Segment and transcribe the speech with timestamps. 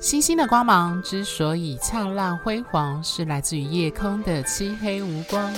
[0.00, 5.52] 星星的光芒之所以灿烂辉煌，是来自于夜空的漆黑无光。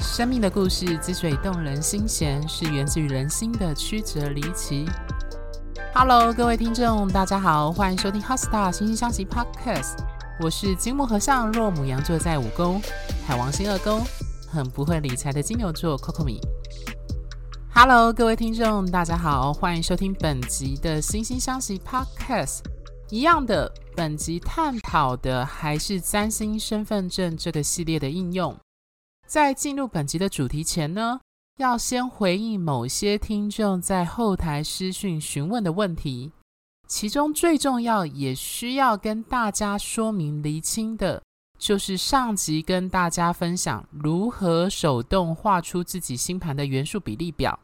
[0.00, 4.84] 生命的故事之所以动人心弦，是源自于人心的曲折离奇。
[5.94, 9.96] Hello，各位听众，大家好，欢迎收听《HeartStar 心星相惜 Podcast》。
[10.40, 12.82] 我是金木和尚，若母羊座在五宫，
[13.28, 14.02] 海王星二宫，
[14.50, 16.40] 很不会理财的金牛座 Coco 米。
[17.72, 22.58] Hello，各位听众，大家好，欢迎收听本集的《心星相惜 Podcast》。
[23.12, 28.56] 一样的，本集探讨的还是占星身份证这个系列的应用。
[29.26, 31.20] 在进入本集的主题前呢，
[31.58, 36.30] 要先回应某些听众在后台私讯询问的问题。
[36.86, 41.20] 其中最重要也需要跟大家说明厘清的，
[41.58, 47.58] 就是上集跟大家分享如何手动画出自己星盘的元素比例表。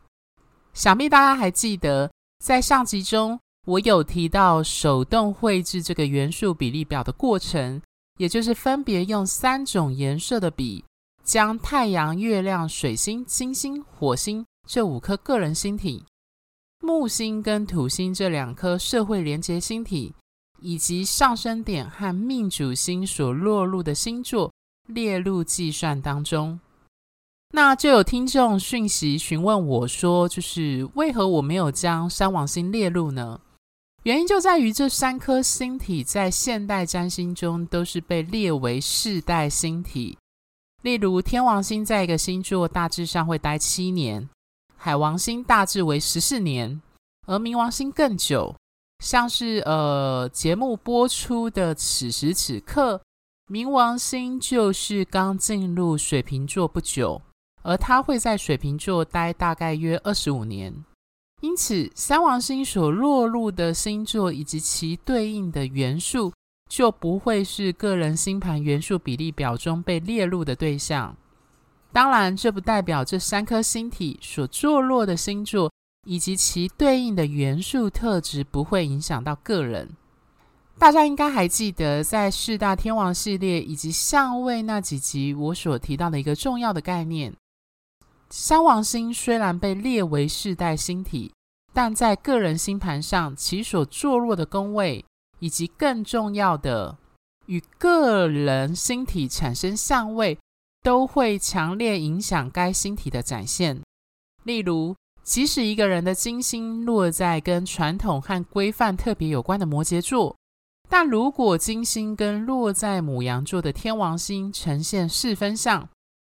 [0.74, 2.10] 想必大家还记得，
[2.44, 7.83] 在上集中，我有提到手动绘制这个元素比例表的过程，
[8.17, 10.84] 也就是分别用三种颜色的笔，
[11.25, 16.05] 将太阳、月亮、水星、金星、火星这五颗个人星体、
[16.81, 20.14] 木星跟土星这两颗社会连接星体，
[20.61, 24.53] 以及上升点和命主星所落入的星座
[24.87, 26.61] 列入计算当中。
[27.50, 33.41] 那就有听众讯息询问我说，就是为何我没有将三王星列入呢？
[34.07, 40.17] 原因就在于这三颗星体在现代占星中都是被列为世代星体。
[40.83, 44.29] 例如，天王星在一个星座大致上会待七年，
[44.77, 46.81] 海王星大致为十四年，
[47.27, 48.55] 而冥王星更久。
[49.01, 53.03] 像是呃节目播出的此时此刻，
[53.49, 57.21] 冥王星就是刚进入水瓶座不久，
[57.65, 60.73] 而它会在水瓶座待大概约二十五年。
[61.42, 66.33] 因此，三王星所落入的星座以及其对应的元素，
[66.71, 71.15] 就不会是个人星盘元素比例表中被列入的对象。
[71.93, 75.71] 当然，这不代表这三颗星体所坐落的星座
[76.06, 79.89] 以及其对应的元素特质不会影响到个人。
[80.78, 87.33] 大家应该还记得，在四大天王系列以及相位那几集，我所提到的一个重要的概念。
[88.28, 91.33] 三王星虽然被列为世代星体，
[91.76, 95.04] 但在个人星盘上，其所坐落的宫位，
[95.41, 96.97] 以及更重要的
[97.44, 100.38] 与个人星体产生相位，
[100.82, 103.78] 都会强烈影响该星体的展现。
[104.44, 110.34] 例如，即使一个人的金星落在跟传统和规范特别有关的摩羯座，
[110.88, 115.86] 但如果金星跟落在母羊座的天王星呈现四分相。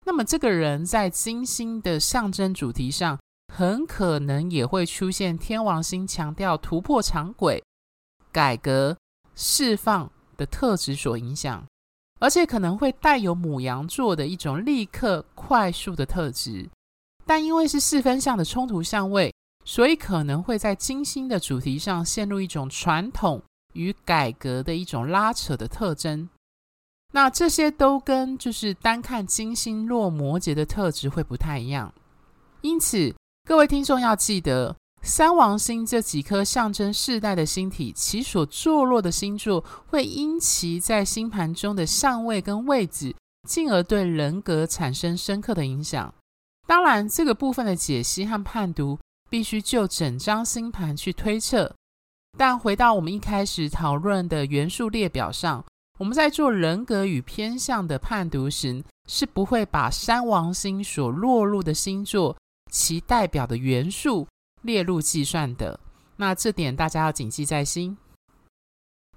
[0.03, 3.19] 那么，这个人在金星的象征主题上，
[3.53, 7.63] 很可能也会出现天王星强调突破常轨、
[8.31, 8.95] 改革、
[9.35, 11.65] 释放的特质所影响，
[12.19, 16.69] 而且可能会带有母羊座的一种立刻、快速的特质。
[17.25, 19.33] 但因为是四分相的冲突相位，
[19.65, 23.41] 所以可能会在金星的主题上陷入一种传统
[23.73, 26.29] 与改革的一种拉扯的特征。
[27.11, 31.93] 那这些都跟就是单看金星落摩羯的特质会不太一样，
[32.61, 33.13] 因此
[33.47, 43.15] 各位听众要记得，三王星这几颗象征世代的星体，其所坐落的星座会因其在星盘中的相位跟位置，
[43.47, 46.13] 进而对人格产生深刻的影响。
[46.65, 48.99] 当然，这个部分的解析和判读
[49.29, 51.73] 必须就整张星盘去推测。
[52.37, 55.63] 但回到我们一开始讨论的元素列表上。
[55.97, 62.35] 我们在做人格与偏向的判读时，是不会把三王星所落入的星座
[62.69, 64.27] 其代表的元素
[64.61, 65.79] 列入计算的。
[66.15, 67.97] 那这点大家要谨记在心。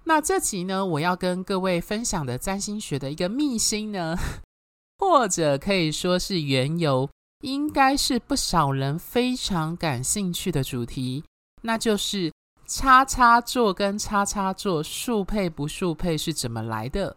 [0.04, 4.16] 那这集呢，我要跟各位分享的占星学的一个秘辛呢，
[4.98, 7.08] 或者可以说是缘由，
[7.42, 11.24] 应该是不少人非常感兴趣的主题，
[11.62, 12.32] 那就是。
[12.72, 17.16] 叉叉座跟叉叉座速配不速配是怎么来的？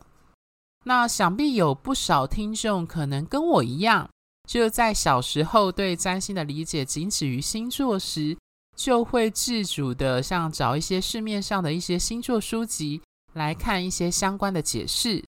[0.86, 4.10] 那想必有不少听众可能跟我一样，
[4.48, 8.38] 就在小时候对占星的理解仅止于星座时，
[8.76, 13.02] 就会自主的像找一些市面上的一些星座书籍
[13.34, 15.24] 来看一些相关的解释。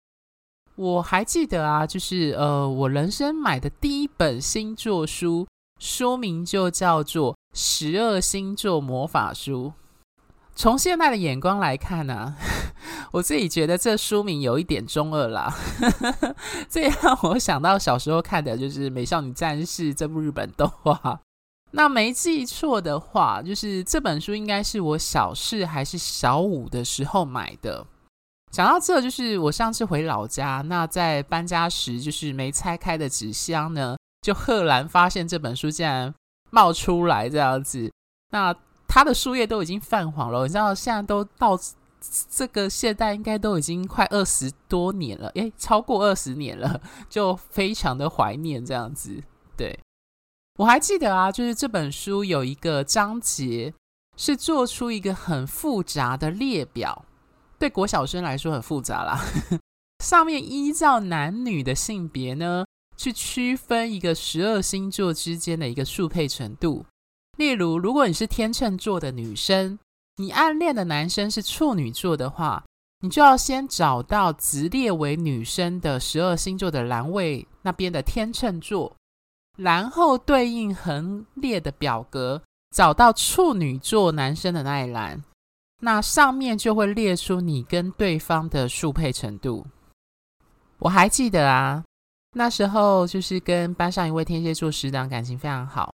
[0.74, 5.46] 我还记得啊，就是呃，我人生买的第一本星座书，
[5.78, 9.72] 书名就叫做《十二星座魔法书》。
[10.54, 12.36] 从现在的眼光来看呢、
[13.12, 15.52] 我自己觉得这书名有一点中二啦。
[16.68, 21.20] 这让我想到小时候看的就是《美少女战士》这部日本动画。
[21.72, 27.86] 那没记错的话，就是这本书应该是我小四还是小五的时候买的。
[28.50, 36.14] 讲到这，就是我上次回老家，那在搬家时，就是没拆开的纸箱呢，就赫然发现这本书竟然
[36.50, 37.90] 冒出来这样子。
[38.30, 38.54] 那
[38.94, 41.58] 它的书页都已经泛黄了，你知道现在都到
[42.28, 46.78] 这个现代，应该都已经快二十多年了，诶，超过二十年了，
[47.08, 49.22] 就非常的怀念这样子。
[49.56, 49.80] 对，
[50.58, 53.72] 我还记得啊，就是这本书有一个章节
[54.18, 57.06] 是做出一个很复杂的列表。
[57.58, 59.18] 对国小生来说很复杂啦，
[60.04, 62.66] 上面依照男女的性别呢，
[62.98, 66.84] 去区分一个十二星座之间的一个速配程度。
[67.38, 69.78] 例如，如果你是天秤座的女生，
[70.16, 72.64] 你暗恋的男生是处女座的话，
[73.00, 78.94] 你就要先找到直列为女生的十二星座的栏位那边的天秤座，
[79.56, 82.42] 然后对应横列的表格，
[82.76, 85.24] 找到处女座男生的那一栏。
[85.80, 89.66] 那上面就会列出你跟对方的速配程度。
[90.78, 91.82] 我还记得啊，
[92.36, 95.92] 那时候就是跟班上一位天蝎座师长感情非常好。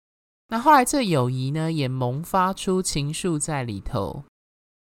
[0.49, 4.25] 那后来这友谊呢，也萌发出情愫在里头。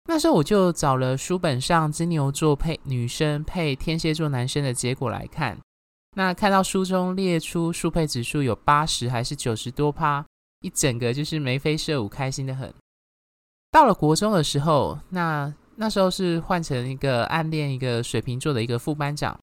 [0.07, 5.57] 那时候我就找了书本上金牛座配女生配天蝎座男生的结果来看。
[6.17, 10.25] 那看到书中列出速配指数有八十还是九十多趴，
[10.62, 12.75] 一整个就是眉飞色舞，开心得很。
[13.71, 19.39] 到了国中的时候，那那时候是换成一个暗恋一个水瓶座的一个副班长，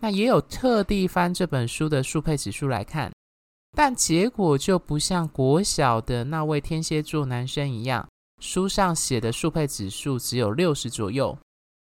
[0.00, 3.12] 那也有特地翻这本书的速配指数来看，
[3.76, 8.08] 但结果就不像国小的那位天蝎座男生一样，
[8.40, 11.38] 书上写的速配指数只有六十左右，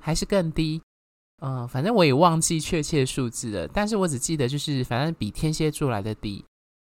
[0.06, 0.80] 还是更低。
[1.42, 6.46] 嗯、反正我也忘记确切数字了，但是我只记得就是反正比天蝎座来的低。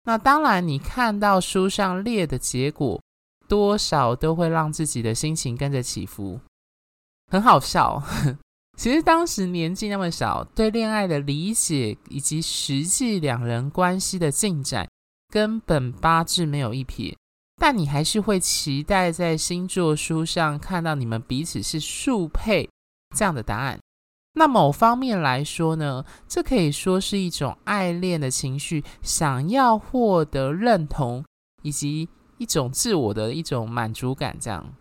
[0.03, 3.01] 那当然，你看到书上列的结果。
[3.45, 6.39] 多少都会让自己的心情跟着起伏，
[7.29, 8.01] 很好笑。
[8.77, 14.87] 其实当时年纪那么小，对恋爱的理解以及实际两人关系的进展，
[15.29, 17.15] 根本八字没有一撇。
[17.61, 22.67] 但你还是会期待在星座书上看到你们彼此是速配
[23.15, 23.79] 这样的答案。
[24.33, 31.23] 那某方面来说呢，这可以说是一种爱恋的情绪，想要获得认同
[31.61, 32.09] 以及。
[32.39, 34.73] 一种自我的一种满足感，这样。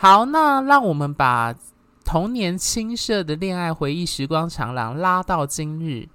[0.00, 1.52] 好，那让我们把
[2.06, 6.08] 童年青涩的恋爱回忆时光长廊拉到今日，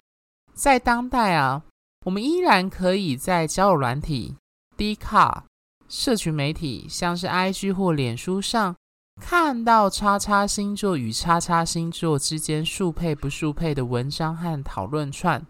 [0.54, 1.64] 在当代啊，
[2.06, 4.34] 我们依然可以在交友软体、
[4.78, 5.44] D 卡、
[5.90, 8.74] 社群媒体，像是 IG 或脸书上，
[9.22, 15.46] 看到叉叉星座与叉叉星座之间速配不速配的文章和讨论串。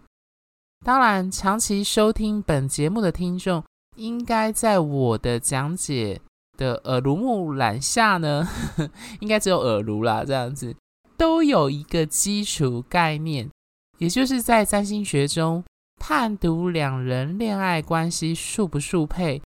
[0.84, 3.62] 当然，长期收听本节目的听众。
[3.96, 6.18] 应该在我的讲解
[6.62, 8.48] 的耳濡目染下呢，
[9.20, 10.74] 应该只有耳濡啦，这样子
[11.16, 13.50] 都有一个基础概念，
[13.98, 15.64] 也就是在占星学中
[16.00, 19.42] 判读两人恋爱关系速不速配，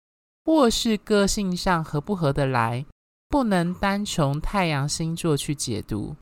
[0.45, 2.85] 或是个性上合不合得来，
[3.29, 6.17] 不能单从太阳星座去解读，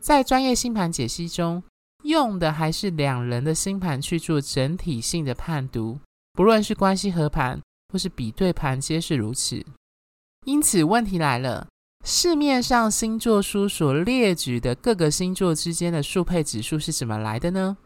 [0.00, 1.62] 在专业星盘解析中
[2.04, 5.98] 用的还是两人的星盘去做整体性的判读。
[6.32, 7.60] 不论是关系合盘
[7.92, 9.62] 或是比对盘，皆是如此。
[10.46, 11.68] 因此，问题来了：
[12.04, 17.76] 市面上星座书所列举的各个星座之间的速配指数是怎么来的呢？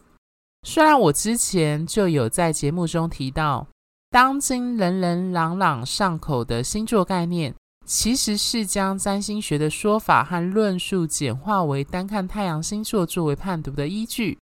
[0.62, 3.66] 虽然我之前就有在节目中提到，
[4.11, 14.38] 当今人人朗朗上口的星座概念，其实是将占星学的说法和论述简化为单看太阳星座作为判读的依据。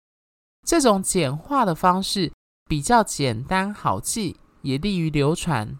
[0.64, 2.30] 这种简化的方式，
[2.68, 5.76] 比较简单好记，也利于流传。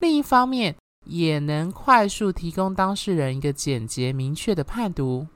[0.00, 0.74] 另一方面，
[1.06, 5.26] 也能快速提供当事人一个简洁明确的判读。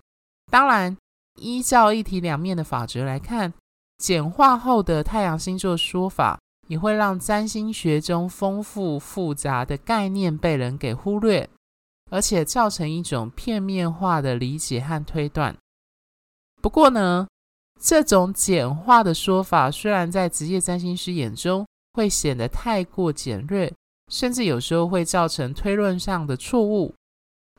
[0.50, 0.96] 当然，
[1.40, 3.52] 依照一体两面的法则来看，
[3.98, 11.48] 简化后的太阳星座说法也会让占星学中丰富复杂的概念被人给忽略，
[12.10, 15.56] 而且造成一种片面化的理解和推断。
[16.60, 17.26] 不过呢，
[17.80, 23.72] 这种简化的说法，虽然在职业占星师眼中会显得太过简略，
[24.10, 26.94] 甚至有时候会造成推论上的错误，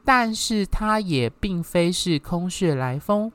[0.06, 3.32] 但是它也并非是空穴来风。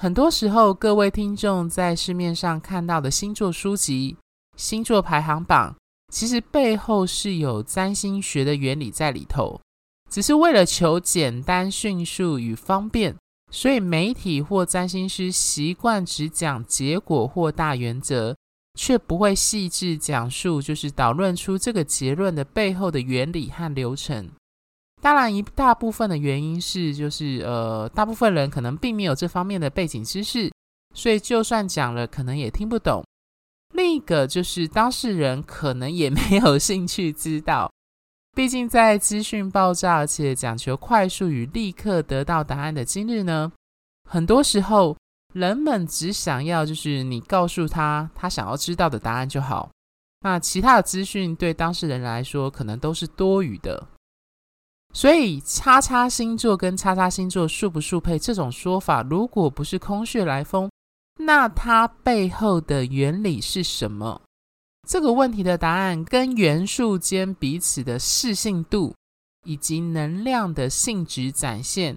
[0.00, 4.16] 很多时候，各位听众在市面上看到的星座书籍、
[4.56, 5.76] 星座排行榜，
[6.10, 9.60] 其实背后是有占星学的原理在里头，
[10.08, 13.14] 只是为了求简单、迅速与方便。
[13.52, 18.36] 所以，媒体或占星师习惯只讲结果或大原则，
[18.74, 24.30] 却不会细致讲述，就是导论出这个结论的背后的原理和流程。
[25.02, 30.52] 当然，一大部分的原因是，就是呃，大部分人可能并没有这方面的背景知识，
[30.94, 33.02] 所以就算讲了，可能也听不懂。
[33.72, 37.72] 另一个就是当事人可能也没有兴趣知道，
[38.36, 43.50] 毕竟在资讯爆炸且讲求快速与立刻得到答案的今日呢，
[44.08, 44.96] 很多时候
[45.32, 49.70] 人们只想要就是你告诉他他想要知道的答案就好，
[50.20, 53.86] 那其他的资讯对当事人来说可能都是多余的。
[54.92, 60.68] 所以，叉叉星座跟叉叉星座速不速配这种说法，如果不是空穴来风，
[61.18, 64.20] 那它背后的原理是什么？
[64.88, 68.92] 这个问题的答案跟元素间彼此的适性度，
[69.44, 71.96] 以及能量的性质展现，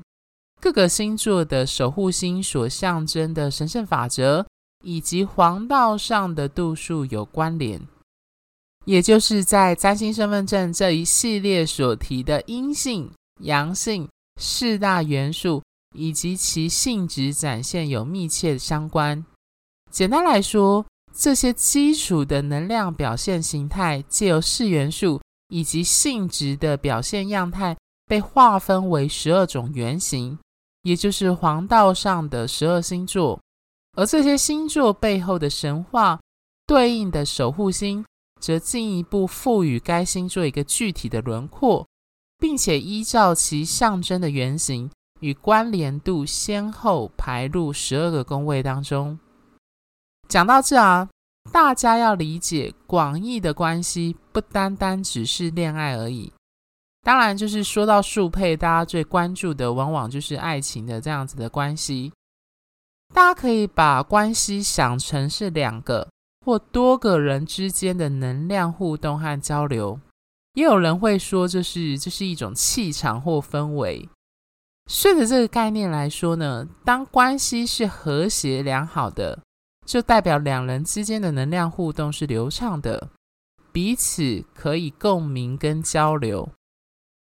[0.63, 4.45] 各个星座的守护星所象征的神圣法则，
[4.81, 7.81] 以及黄道上的度数有关联。
[8.85, 14.07] 也就是在占星身份证这一系列所提的阴性、阳性
[14.39, 15.61] 四大元素
[15.97, 19.25] 以及其性质展现有密切相关。
[19.91, 30.39] 简单来说，这些基础的能量表现形态，借由四元素以及性质的表现样态，被划分为十二种原型，
[30.83, 33.41] 也就是黄道上的十二星座。
[33.97, 36.19] 而这些星座背后的神话
[36.65, 38.05] 对应的守护星。
[38.43, 41.87] 则进一步赋予该星座一个具体的轮廓，
[42.39, 49.17] 并且依照其象征的原型与关联度，先后排入十二个宫位当中。
[50.27, 51.07] 讲到这啊，
[51.53, 56.33] 大家要理解广义的关系，不单单只是恋爱而已。
[57.03, 62.11] 当然，就是说到速配，大家最关注的往往就是爱情的这样子的关系。
[63.13, 66.07] 大家可以把关系想成是两个。
[66.45, 69.97] 或多个人之间的能量互动和交流，
[70.55, 74.09] 也有人会说这是这是一种气场或氛围。
[74.87, 79.39] 顺着这个概念来说呢，当关系是和谐良好的，
[79.85, 83.07] 就代表两人之间的能量互动是流畅的，
[83.71, 86.49] 彼此可以共鸣跟交流。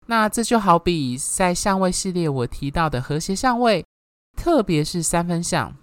[0.07, 3.85] 那这就好比在相位系列我提到的和谐相位，
[4.37, 5.75] 特别是三分相。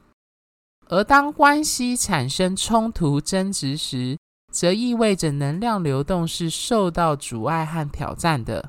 [0.88, 4.18] 而当关系产生冲突争执时，
[4.52, 8.68] 则意味着能量流动是受到阻碍和挑战的。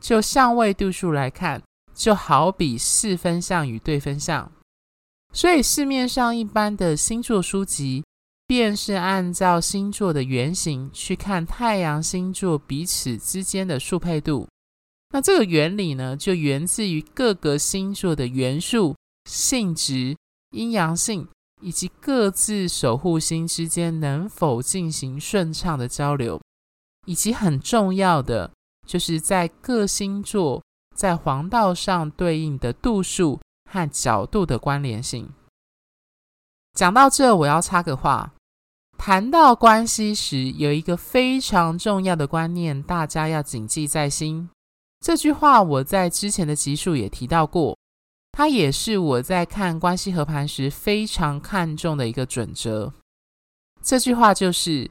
[0.00, 1.62] 就相位度数来看，
[1.94, 4.50] 就好比四分相与对分相。
[5.32, 8.04] 所以市面上一般的星座书籍，
[8.46, 14.48] 便是按照星座的原型去看太阳星座彼此之间的速配度。
[15.12, 20.16] 那这个原理呢，就源自于各个星座的元素、性质、
[20.50, 21.28] 阴阳性。
[21.64, 26.42] 以及各自守护星之间能否进行顺畅的交流，
[27.06, 28.50] 以及很重要的，
[28.84, 30.60] 就是在各星座
[30.96, 33.40] 在黄道上对应的度数
[33.70, 35.30] 和角度的关联性。
[36.72, 38.34] 讲到这，我要插个话，
[38.98, 44.50] 谈到关系时，有一个非常重要的观念，大家要谨记在心。
[45.02, 47.76] 这句话我在之前的集数也提到过。
[48.30, 52.94] 它也是我在看关系合盘时非常看重的一个准则。
[53.82, 54.90] 这句话就是：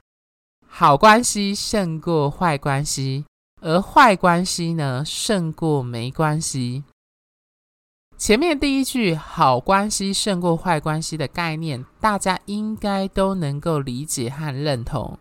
[0.68, 3.26] 好关系胜过坏关系，
[3.62, 6.84] 而坏关系呢，胜过没关系。
[8.16, 15.18] 前面第一句“好关系胜过坏关系”的概念，大家应该都能够理解和认同。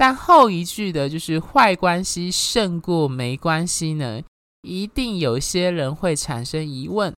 [0.00, 4.22] 但后一句的就是“坏关系胜过没关系”呢，
[4.62, 7.14] 一定有些人会产生疑问。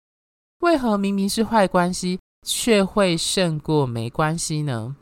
[0.59, 4.97] 为何明明是坏关系，却会胜过没关系呢？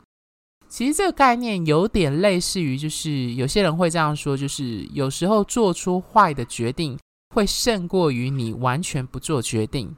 [0.68, 6.96] 其实这个概念有点类似于，就是有些人会这样说，就是有时候做出坏的决定，
[7.34, 9.92] 会胜过于你完全不做决定。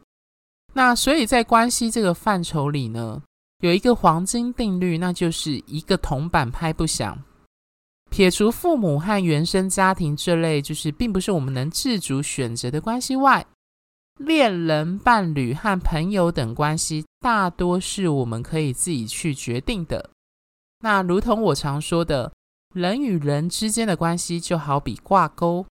[0.73, 3.21] 那所以在关系这个范畴里呢，
[3.59, 7.23] 有一个黄金定律，那就是一个铜板拍不响。
[8.15, 13.45] 撇除父母和原生家庭这类，就是并不是我们能自主选择的关系外，
[14.21, 20.11] 恋人、伴侣和朋友等关系，大多是我们可以自己去决定的。
[20.81, 22.33] 那如同我常说的，
[22.73, 25.67] 人与人之间的关系就好比挂钩，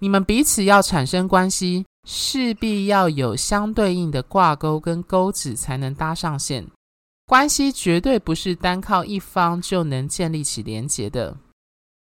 [0.00, 6.66] 你们彼此要产生关系，势必要有相对应的挂钩跟钩子才能搭上线。
[7.26, 11.36] 关系绝对不是单靠一方就能建立起连结的。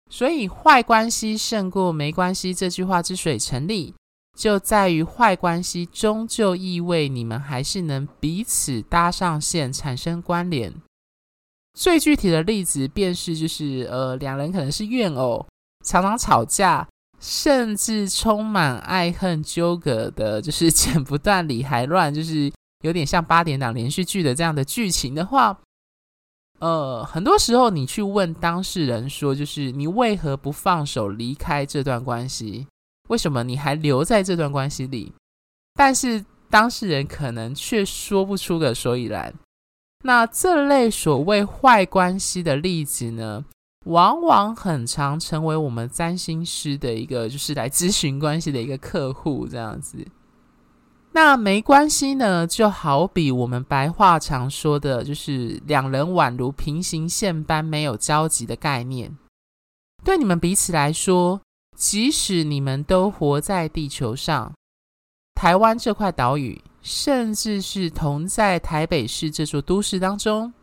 [0.09, 3.93] 所以，坏关系胜过没关系这句话之所以成立。
[4.37, 10.71] 就在于坏关系终究意味你们还是能彼此搭上线，产生关联。
[11.73, 15.43] 最具体的例子便是，就是呃，两人可能是怨偶，
[15.83, 16.87] 常常吵架，
[17.19, 22.51] 甚至充满爱恨纠葛的，就是 剪不断理还乱，就是
[22.83, 25.59] 有点像八点档连续剧的这样的剧情的话，
[26.59, 32.65] 呃，很多时候你去问当事人说，就是你为何不放手离开这段关系？
[33.09, 35.13] 为什么你还留在这段关系里？
[35.75, 39.33] 但是当事人可能却说不出个所以然。
[40.03, 43.45] 那这类所谓坏关系的例子呢，
[43.85, 50.05] 往往很常成为我们占星师的一个，就是来咨询关系的一个客户这样子。
[51.17, 59.17] 那没关系呢，就好比我们白话常说的，就是两人宛如平行线般没有交集的概念。
[60.03, 61.41] 对你们彼此来说，
[61.75, 64.53] 即使你们都活在地球上，
[65.33, 66.61] 台湾这块岛屿。
[66.83, 70.53] 甚至是同在台北市这座都市当中，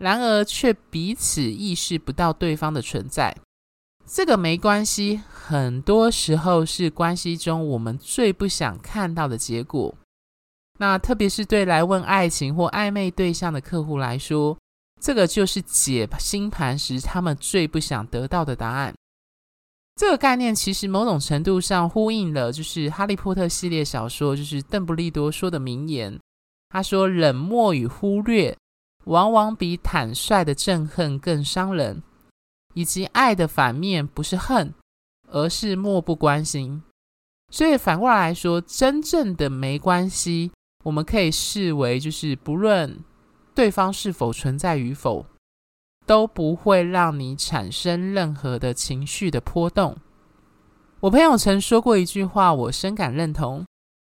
[0.00, 3.36] 然而却彼此意识不到对方的存在。
[4.06, 9.94] 这个没关系，很多时候是关系中我们最不想看到的结果。
[10.78, 14.56] 那特别是对来问爱情或暧昧对象的客户来说，
[15.00, 18.94] 这个就是解星盘时他们最不想得到的答案。
[19.96, 26.18] 这个概念其实某种程度上呼应了，就是《哈利波特》系列小说，就是邓布利多说的名言。
[26.70, 28.56] 他说：“冷漠与忽略，
[29.04, 32.02] 往往比坦率的憎恨更伤人。”
[32.74, 34.74] 以及爱的反面不是恨，
[35.28, 36.82] 而是漠不关心。
[37.50, 40.52] 所以反过来说，真正的没关系，
[40.84, 42.98] 我们可以视为就是不论
[43.54, 45.24] 对方是否存在与否。
[46.06, 49.96] 都不会让你产生任何的情绪的波动。
[51.00, 53.64] 我朋友曾说过一句话，我深感认同。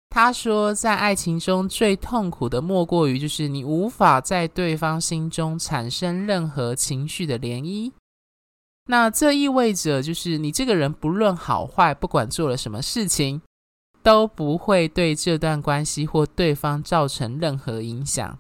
[0.10, 7.91] 他说，在爱情中最痛苦的，莫过于就是你无法在对方心中产生任何情绪的涟漪。
[8.86, 13.42] 那这意味着，就是你这个人不论好坏，不管做了什么事情，
[14.01, 18.38] 都不会对这段关系或对方造成任何影响。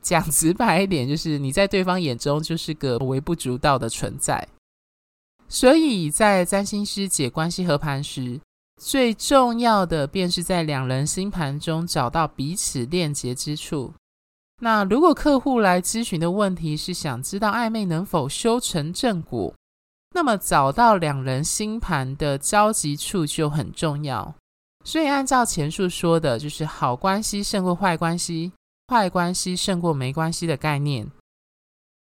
[0.00, 4.48] 讲直白一点，就是你在对方眼中就是个微不足道的存在。
[5.48, 8.40] 所以在占星师解关系合盘时，
[8.80, 13.92] 最重要的便是在两人星盘中找到彼此链接之处。
[14.62, 19.54] 那如果客户来咨询的问题是想知道暧昧能否修成正果，
[20.16, 24.34] 那么找到两人星盘的交集处就很重要。
[24.82, 28.50] 所以按照前述说的，就是好关系胜过坏关系。
[28.88, 31.06] 坏关系胜过没关系的概念，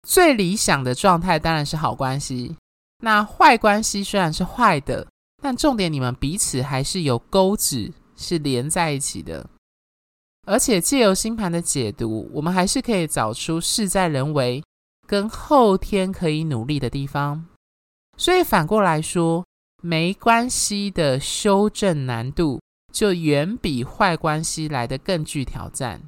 [0.08, 2.56] 最理想的状态当然是好关系。
[3.00, 5.08] 那坏关系虽然是坏的，
[5.42, 9.50] 但重点你们彼此还是有钩子，是连在一起的。
[10.46, 14.64] 而且借由星盘的解读，我们还是可以找出事在人为
[15.08, 17.44] 跟后天可以努力的地方。
[18.18, 19.46] 所以反过来说，
[19.82, 26.02] 没关系的修正难度就远比坏关系来得更具挑战。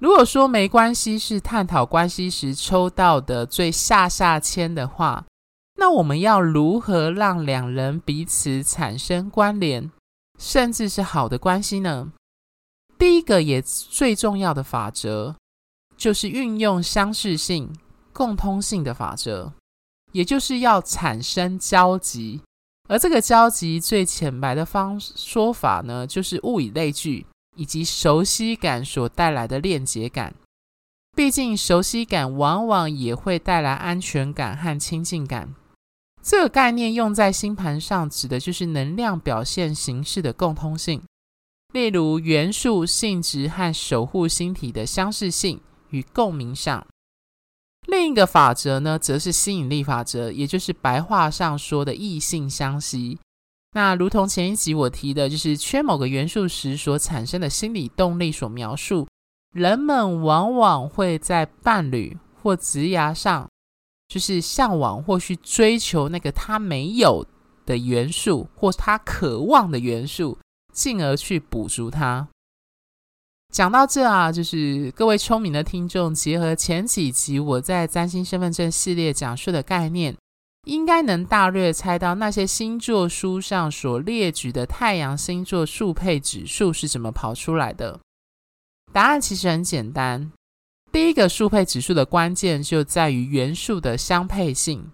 [0.00, 5.24] 如果说没关系是探讨关系时抽到的最下下签的话，
[5.76, 9.90] 那我们要如何让两人彼此产生关联，
[10.38, 12.12] 甚至是好的关系呢？
[12.98, 15.36] 第一个也最重要的法则，
[15.96, 17.72] 就是运用相似性、
[18.12, 19.52] 共通性的法则，
[20.14, 22.40] 也就是要产生交集。
[22.88, 27.26] 而这个交集最浅白的方说法呢，就是物以类聚。
[27.56, 30.34] 以及熟悉感所带来的链接感，
[31.14, 35.54] 毕竟熟悉感往往也会带来安全感和亲近感。
[36.20, 41.00] 这个概念用在星盘上，指的就是能量表现形式的共通性，
[41.72, 46.84] 例如元素、性质和守护星体的相似性与共鸣上。
[47.86, 53.18] 另一个法则呢，则是吸引力法则，也就是白话上说的异性相吸。
[53.72, 59.06] 那如同前一集我提的，就是缺某个元素时所产生的心理动力所描述，
[59.52, 63.48] 人们往往会在伴侣或职涯上，
[64.08, 67.26] 就是向往或去追求那个他没有
[67.66, 70.38] 的元素，或他渴望的元素，
[70.72, 72.28] 进而去补足它。
[73.54, 80.16] 讲到这啊，就是各位聪明的听众，结合前几集我在占星身份证系列讲述的概念。
[80.66, 88.00] 应该能大略猜到那些星座书上所列举的太阳星座速配指数是怎么跑出来的。
[88.92, 90.32] 答案其实很简单，
[90.90, 94.90] 第一个速配指数的关键就在于元素的相配性。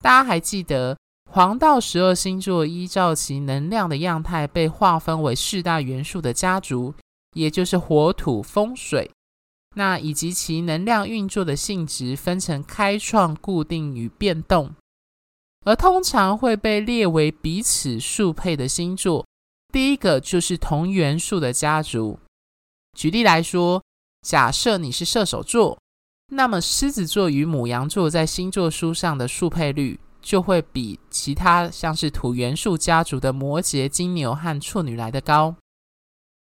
[0.00, 0.96] 大家还记得
[1.30, 6.92] 黄道十二星座依照其能量的样态被划分为四大元素的家族，
[7.32, 9.10] 也就是火、土、风、水。
[9.74, 14.74] 那以及其能量运作的性质分成开创、固定与变动，
[15.64, 19.26] 而通常会被列为彼此速配的星座。
[19.72, 22.18] 第一个就是同元素的家族。
[22.98, 23.82] 举例来说，
[24.20, 25.78] 假设你是射手座，
[26.32, 35.56] 那么狮子座与母羊座在星座书上的速配率就会比其他像是土元素家族的摩羯、金牛和处女来得高。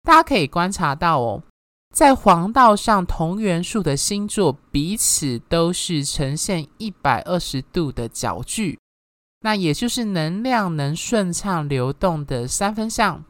[0.03, 1.43] 大家可以观察到哦。
[1.95, 8.79] 在黄道上，同元素的星座彼此都是呈现一百二十度的角距，
[9.41, 13.25] 那也就是能量能顺畅流动的三分相。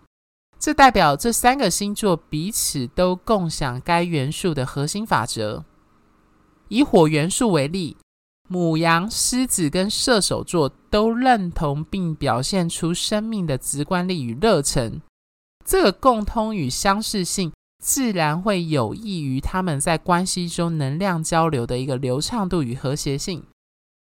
[0.58, 5.64] 这代表这三个星座彼此都共享该元素的核心法则。
[6.68, 7.96] 以火元素为例，
[8.46, 15.00] 母羊、狮子跟射手座都认同并表现出生命的直观力与热忱，
[15.70, 17.52] 这个共通与相似性。
[17.80, 23.42] 自然会有益于他们在关系中能量交流的一个流畅度与和谐性。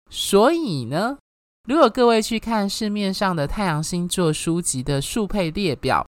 [0.10, 1.20] 所以呢，
[1.68, 6.08] 如果各位去看市面上的太阳星座书籍的速配列表，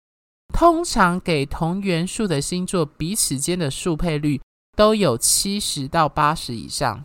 [0.54, 4.40] 通常给同元素的星座彼此间的速配率
[4.76, 7.04] 都有七十到八十以上。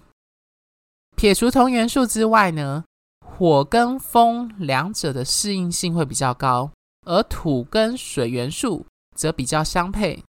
[1.15, 2.83] 撇除同元素之外呢，
[3.25, 6.69] 火跟风两者的适应性会比较高，
[7.05, 8.85] 而土跟水元素
[9.15, 10.23] 则比较相配。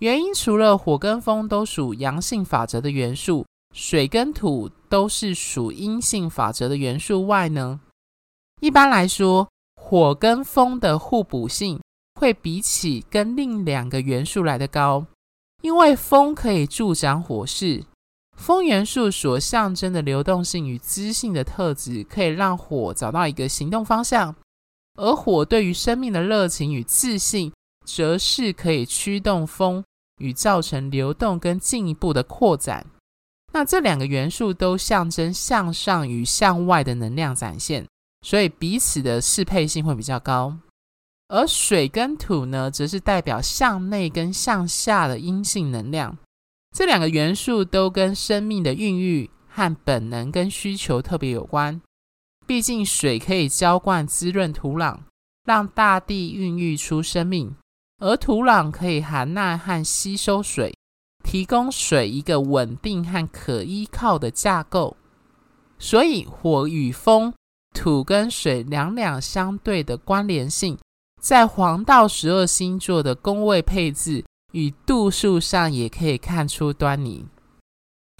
[0.00, 7.80] 原因除了火跟风都属阳性法则的元素，水跟土都是属阴性法则的元素外呢，
[8.60, 11.80] 一般来说，火跟风的互补性
[12.20, 15.06] 会比起跟另两个元素来得高，
[15.62, 17.84] 因为风可以助长火势，
[18.36, 24.34] 风元素所象征的流动性与知性的特质，可以让火找到一个行动方向，
[24.94, 27.52] 而火对于生命的热情与自信。
[27.86, 29.84] 则是可以驱动风
[30.16, 32.86] 与造成流动跟进一步的扩展。
[33.52, 37.86] 那这两个元素都象征向上与向外的能量展现，
[38.22, 40.56] 所以彼此的适配性会比较高。
[41.28, 46.16] 而水跟土呢，则是代表向内跟向下的阴性能量。
[46.74, 51.80] 这两个元素都跟生命的孕育和本能跟需求特别有关。
[52.46, 54.98] 毕竟水可以浇灌滋润土壤，
[55.44, 57.54] 让大地孕育出生命。
[57.98, 60.74] 而土壤可以含纳和吸收水，
[61.22, 64.96] 提供水一个稳定和可依靠的架构。
[65.78, 67.32] 所以，火与风、
[67.74, 70.76] 土跟水两两相对的关联性，
[71.20, 77.24] 在黄道十二星座的宫位配置与度数上也可以看出端倪。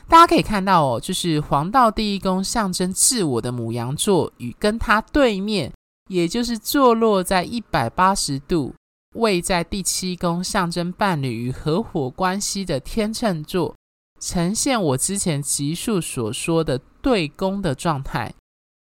[0.08, 5.72] 大家可以看到哦，就是黄道第一宫象征自我的母羊座，与跟它对面，
[6.08, 8.74] 也就是坐落在一百八十度。
[9.14, 13.74] 位在第七宫，象征伴侣与合伙关系的天秤座，
[14.20, 18.34] 呈现我之前集数所说的对宫的状态。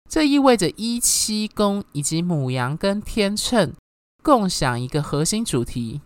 [0.08, 3.74] 这意味着一七宫以及母羊跟天秤
[4.22, 6.02] 共享一个核心主题，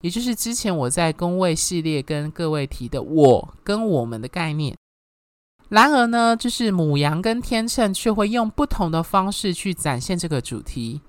[0.00, 4.76] 也就是之前我在宫位系列跟各位提的“我跟我们”的概念。
[5.68, 11.00] 然而呢，就是母羊跟天秤却会用不同的方式去展现这个主题，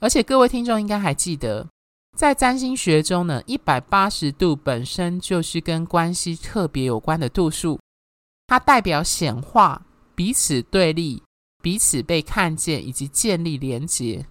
[0.00, 1.66] 而且各位听众应该还记得。
[2.16, 7.78] 在占星学中呢，一百八十度本身就是跟关系特别有关的度数，
[8.48, 11.22] 它代表显化、彼此对立、
[11.62, 14.26] 彼此被看见以及建立连结。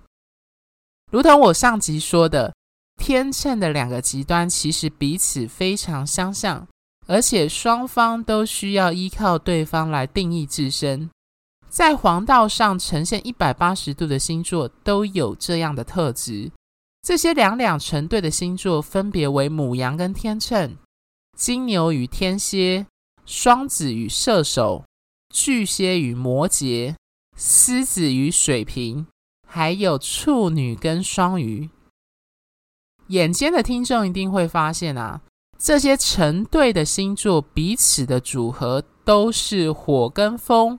[1.10, 2.54] 如同我上集说的，
[2.98, 6.68] 天秤的两个极端其实彼此非常相像，
[7.06, 11.10] 而且双方都需要依靠对方来定义自身。
[11.70, 16.52] 在黄道上呈现一百八十度的星座都有这样的特质。
[17.02, 20.76] 这些两两成对的星座分别为母羊跟天秤、
[21.38, 22.86] 金牛与天蝎、
[23.26, 24.84] 双子与射手、
[25.34, 26.96] 巨蟹与摩羯、
[27.38, 29.06] 狮子与水瓶，
[29.48, 31.70] 还有处女跟双鱼。
[33.08, 35.22] 眼尖的听众一定会发现啊，
[35.58, 40.78] 这些成对的星座彼此的组合都是火跟风、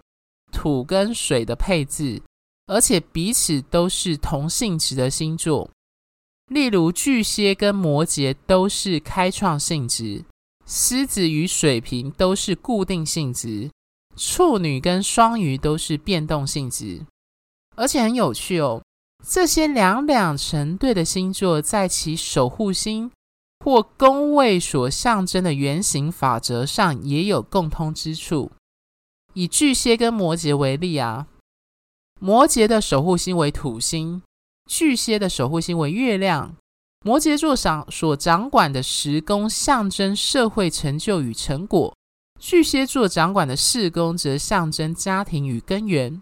[0.53, 2.21] 土跟水的配置，
[2.67, 5.71] 而且彼此都是同性质的星座。
[6.51, 10.25] 例如，巨蟹跟摩羯都是开创性质，
[10.67, 13.71] 狮子与水瓶都是固定性质，
[14.17, 17.05] 处女跟双鱼都是变动性质。
[17.77, 18.83] 而且很有趣哦，
[19.27, 23.11] 这些两两成对的星座，在其守护星
[23.65, 28.51] 或宫位所象征的原型法则上，也有共通之处。
[29.35, 31.27] 以巨蟹跟摩羯为例啊，
[32.19, 34.23] 摩羯的守护星为土星。
[34.69, 36.55] 巨蟹的守护星为月亮，
[37.05, 41.95] 摩羯座上所掌管的十宫象征社会成就与成果，
[42.39, 46.21] 巨蟹座掌管的四宫则象征家庭与根源。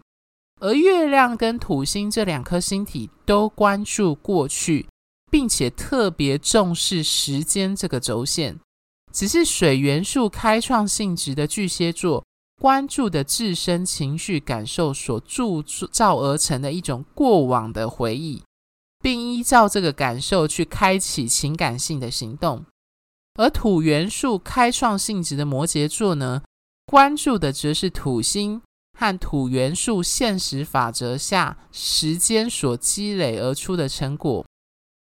[0.59, 4.87] 而月亮跟土星这两颗星体都关注过去，
[5.29, 8.59] 并且特别重视时间这个轴线。
[9.13, 12.23] 只是水元素开创性质的巨蟹座，
[12.61, 18.43] 关注的自身情绪感受所铸造而成的一种过往的回忆，
[18.99, 22.65] 并依照这个感受去开启情感性的行动。
[23.39, 26.41] 而土元素开创性质的摩羯座呢，
[26.87, 28.61] 关注的则是土星。
[28.99, 34.43] 和土元素现实法则下时间所积累而出的成果，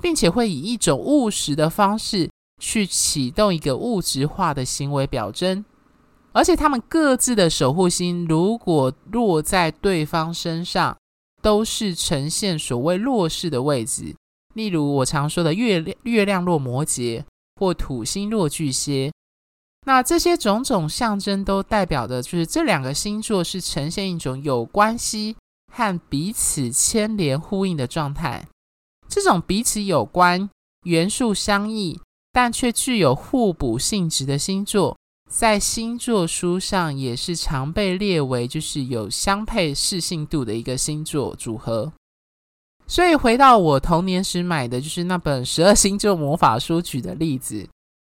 [0.02, 5.62] 并且会以一种务实的方式去启动一个物质化的行为表征，
[6.32, 10.96] 而且他们各自的守护星如果落在对方身上，
[11.42, 14.16] 都是呈现所谓弱势的位置，
[14.54, 17.22] 例如我常说的月亮月亮落摩羯
[17.60, 19.12] 或土星落巨蟹。
[19.84, 25.36] 那这些种种象征都代表的就是这两个星座是呈现一种有关系
[25.70, 28.48] 和彼此牵连呼应的状态。
[29.08, 30.48] 这种彼此有关、
[30.84, 32.00] 元素相异，
[32.32, 34.96] 但却具有互补性质的星座，
[35.30, 41.92] 在星座书上也是常被列为就是有相配适性度的一个星座组合。
[42.86, 47.68] 所以回到我童年时买的就是那本《十二星座魔法书》举的例子。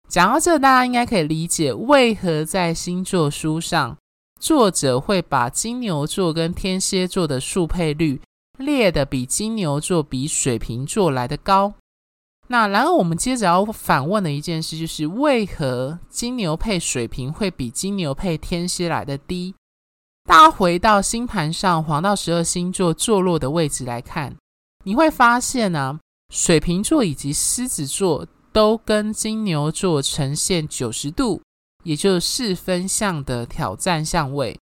[0.08, 3.96] 讲到这，大家应该可以理解为何在星座书上，
[4.40, 8.20] 作者会把金牛座跟天蝎座的速配率
[8.58, 11.74] 列得比金牛座比水瓶座来得高。
[12.46, 19.54] 那然后我们接着要反问的一件事就是，为何金牛配水瓶会比金牛配天蝎来得低？
[20.24, 24.36] 大家回到星盘上黄道十二星座坐落的位置来看，
[24.84, 25.98] 你会发现呢、
[26.32, 28.24] 水瓶座以及狮子座。
[28.56, 31.42] 都跟金牛座呈现九十度，
[31.84, 34.58] 也就是四分相的挑战相位。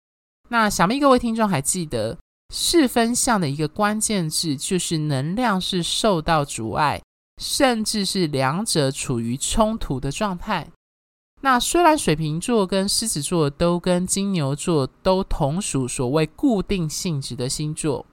[0.48, 2.18] 那想必各位听众还记得，
[2.52, 7.00] 四分相的一个关键字就是能量是受到阻碍，
[7.40, 10.66] 甚至是两者处于冲突的状态。
[11.42, 18.04] 那虽然水瓶座跟狮子座都跟金牛座都同属所谓固定性质的星座，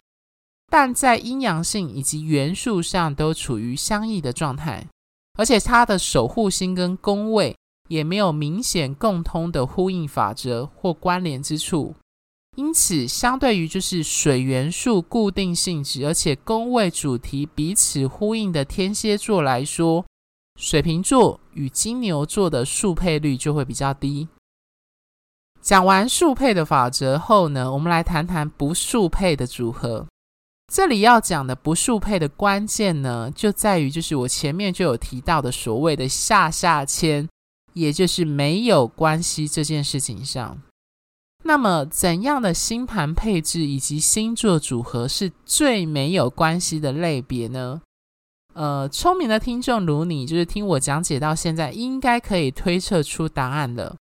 [0.69, 4.85] 但在阴阳性以及元素上都处于相异的状态。
[5.33, 7.55] 而且它的守护星跟宫位
[7.87, 11.95] 也没有明显共通的呼应法则或关联之处，
[12.57, 20.05] 因此相对于就是水元素固定性质，而且宫位主题彼此呼应的天蝎座来说，
[20.59, 24.27] 水瓶座与金牛座的速配率就会比较低。
[25.61, 30.07] 讲完速配的法则后呢，我们来谈谈不速配的组合。
[30.71, 37.27] 这里要讲的不速配的关键呢，就在于就是我前面就有提到的所谓的下下签，
[37.73, 40.61] 也就是没有关系这件事情上。
[41.43, 47.81] 那么，怎样的星盘配置以及星座组合是最没有关系的类别呢？
[48.53, 53.97] 呃，聪明的听众如你，就是听我讲解到现在，应该可以推测出答案了。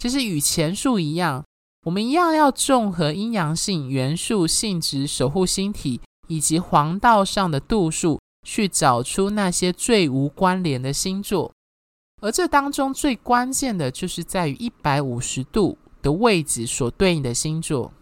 [0.00, 1.44] 就是与前述一样。
[1.84, 11.52] 我们一样要综合阴阳性、元素、性质、守护星体以及黄道上的度数，去找出那些最无关联的星座。
[12.22, 17.92] 而这当中最关键的就是在于一百五十度的位置所对应的星座。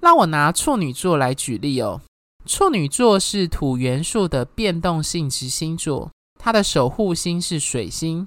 [0.00, 2.00] 让我拿处女座来举例哦。
[2.46, 8.24] 处女座是土元素的变动性质星座，它的守护星是水星。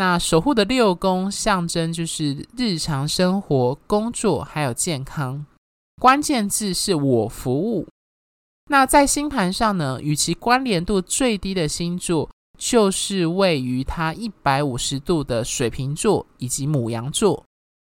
[0.00, 5.44] 那守护的六宫象征就是日常生活、工作还有健康，
[6.00, 7.86] 关键字是我服务。
[8.70, 17.44] 那在星盘上呢，与其关联度最低的星座就是位于它一百五十度的水瓶座以及母羊座。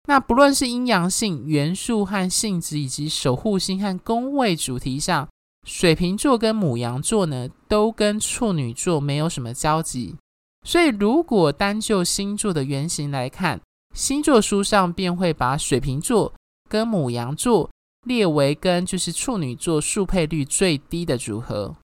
[0.09, 5.29] 那不论是阴阳性、元素和性质，以及守护星和宫位主题上，
[5.65, 10.17] 水瓶座跟母羊座呢，都跟处女座没有什么交集。
[10.63, 13.59] 所以，如果单就星座的原型来看，
[13.95, 16.33] 星座书上便会把水瓶座
[16.69, 17.69] 跟母羊座
[18.05, 21.75] 列为跟就是处女座速配率最低的组合。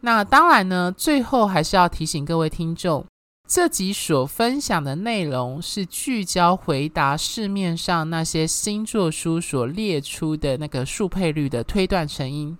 [0.00, 3.06] 那当然呢，最后还是要提醒各位听众，
[3.48, 12.58] 这集所分享的内容是聚焦回答市面上那些星座书所列出的那个速配率的推断成因。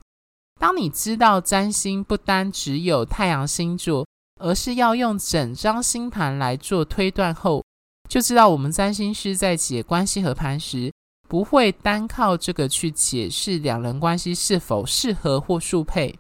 [0.59, 4.07] 当你知道占星不单只有太阳星座，
[4.45, 7.65] 而是要用整张星盘来做推断后，
[8.11, 10.93] 就知道我们占星师在解关系合盘时，
[11.27, 16.15] 不会单靠这个去解释两人关系是否适合或速配。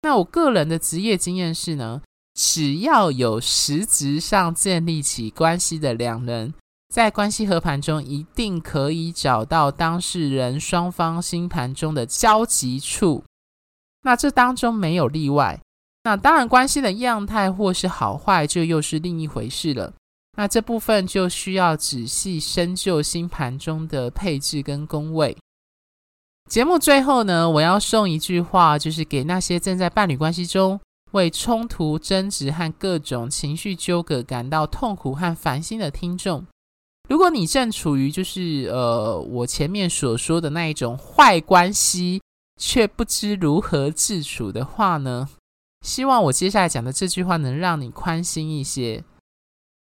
[0.00, 2.00] 那我个人的职业经验是呢，
[2.32, 6.54] 只要有实质上建立起关系的两人，
[6.88, 13.22] 在关系合盘中一定可以找到当事人双方星盘中的交集处。
[14.04, 15.60] 那这当中没有例外。
[16.04, 19.92] 那当然，关系的样态或是好坏，就又是另一回事了。
[20.36, 25.36] 那这部分就需要仔细深究星盘中的配置跟宫位。
[26.50, 30.80] 节目最后呢，我要送一句话，就是给那些正在伴侣关系中
[31.12, 36.44] 为冲突、争执和各种情绪纠葛感到痛苦和烦心的听众。
[37.08, 42.20] 如果你正处于就是呃我前面所说的那一种坏关系，
[42.60, 45.28] 却不知如何自处的话呢，
[45.82, 49.04] 希望我接下来讲的这句话能让你宽心一些。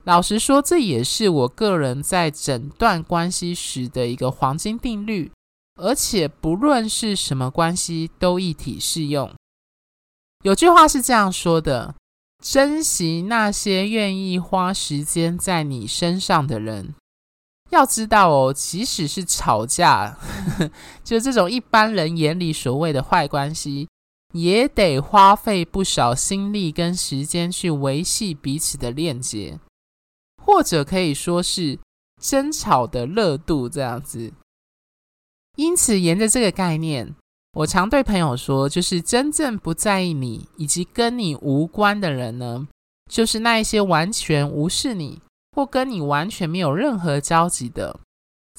[0.04, 5.32] 老实说，这也是我个人在诊断关系时的一个黄金定律，
[5.80, 9.34] 而且不论是什么关系都一体适用。
[10.44, 11.96] 有句话是这样说的：
[12.40, 16.94] 珍惜那些愿意花时间在你身上的人。
[17.70, 20.70] 要知道哦，即使是吵架，呵呵，
[21.02, 23.88] 就这种一般人眼里所谓的坏关系，
[24.32, 29.58] 也得花费不少心力跟时间去维系彼此的链接，
[30.42, 31.78] 或者可以说是
[32.20, 34.32] 争吵的热度这样子。
[35.56, 37.14] 因此，沿着这个概念，
[37.52, 42.68] 我常对朋友说，就是真正不在意你以及跟你无关的人呢，
[43.10, 45.20] 就是那一些完全无视你。
[45.56, 47.98] 或跟你完全没有任何交集的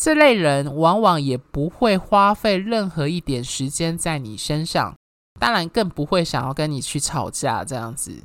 [0.01, 4.95] 这类人，往往也不会花费任何一点时间在你身上，
[5.39, 8.23] 当然更不会想要跟你去吵架这样子。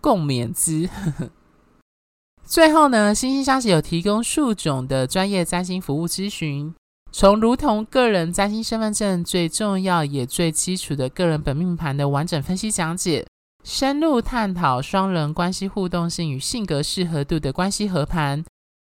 [0.00, 0.88] 共勉之。
[2.44, 6.74] 最后呢，心星相惜有提供数种的专业占星服务咨询，
[7.12, 13.26] 从如同个人占星身份证最重要也最基础的个人本命盘的完整分析讲解。
[13.64, 18.42] 深入探讨双人关系互动性与性格适合度的关系合盘，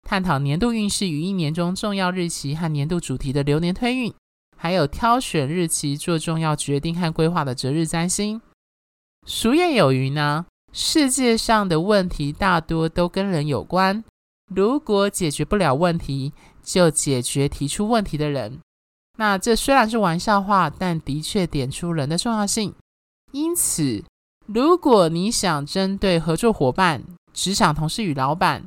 [0.02, 4.12] 探讨年度运势与一年中重要日期和年度主题的流年推运，
[4.64, 8.40] 还有挑选日期做重要决定和规划的择日占星。
[9.26, 14.02] 俗谚有云呢，世界上的问题大多都跟人有关，
[14.50, 18.58] 如果解决不了问题，就解决提出问题的人。
[19.18, 22.74] 那这虽然是玩笑话，但的确点出人的重要性。
[23.32, 24.02] 因此，
[24.46, 27.02] 如果你想针对合作伙伴、
[27.34, 28.66] 职场同事与老板、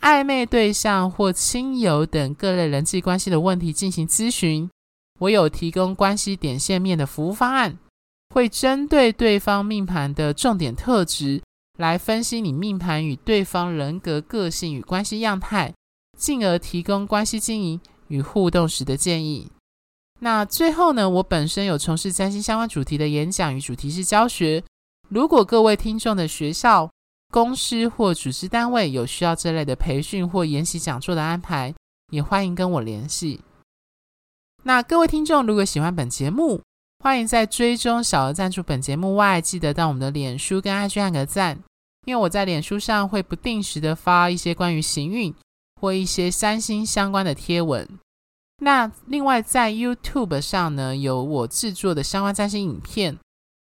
[0.00, 4.70] 暧昧对象或亲友等各类人际关系的问题进行咨询，
[5.18, 7.78] 我有提供关系点线面的服务方案，
[8.34, 11.42] 会针对对方命盘的重点特质
[11.78, 15.72] 来分析你命盘与对方人格个性与关系样态，
[16.18, 19.50] 进而提供关系经营与互动时的建议。
[20.20, 24.62] 那最后呢，我本身有从事占星相关主题的演讲与主题式教学。
[25.08, 26.90] 如果各位听众的学校、
[27.30, 31.74] 公司或组织单位有需要这类的培训或研习讲座的安排，
[32.10, 33.40] 也欢迎跟我联系。
[34.66, 36.60] 那各位听众如果喜欢本节目，
[36.98, 41.56] 欢迎在追踪小额赞助本节目外，记得到我们的脸书跟 IG 按个赞，
[42.04, 45.32] 因为我在脸书上会不定时的发一些关于行运
[45.80, 47.88] 或一些三星相关的贴文。
[48.58, 53.16] 那另外在 YouTube 上呢，有我制作的相关三星影片。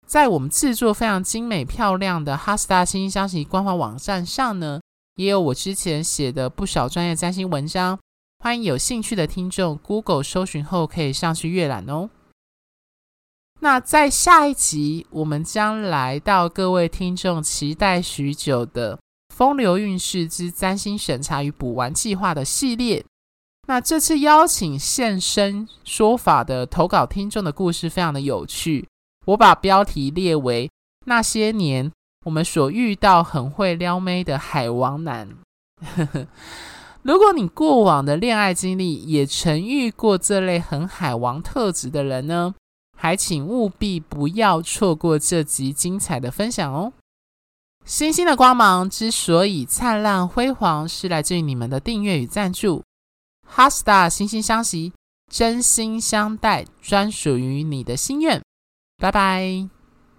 [0.06, 4.80] 在我们制作非常精美漂亮的哈斯塔心星相惜官方网站上呢，
[5.16, 7.98] 也有我之前写的不少专业占星文章，
[8.38, 12.10] 欢迎有兴趣的听众 Google 搜寻后可以上去阅览哦。
[13.60, 18.98] 那在下一集，我们将来到各位听众期待许久的
[19.34, 23.04] 风流运势之占星审查与补完计划的系列。
[23.66, 28.86] 那这次邀请现身说法的投稿听众的故事非常的有趣。
[29.24, 30.70] 我把标题列为
[31.06, 31.90] “那些年
[32.26, 35.36] 我们所遇到很会撩妹的海王男”。
[37.06, 42.52] 如果你过往的恋爱经历也曾遇过这类很海王特质的人呢，
[42.98, 46.92] 还请务必不要错过这集精彩的分享哦。
[47.84, 52.82] 星星的光芒之所以灿烂辉煌，是来自于你们的订阅与赞助。
[53.54, 54.92] HeartStar 心星相惜，
[55.30, 58.42] 真心相待，专属于你的心愿。
[58.98, 59.75] 拜拜。